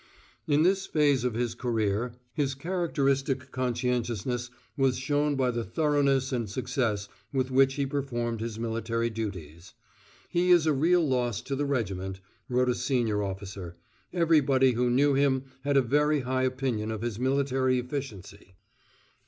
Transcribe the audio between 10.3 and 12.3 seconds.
is a real loss to the regiment,"